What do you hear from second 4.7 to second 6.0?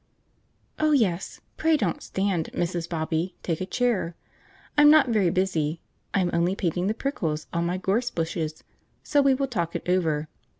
I am not very busy;